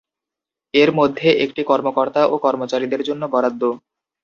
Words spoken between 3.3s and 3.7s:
বরাদ্দ।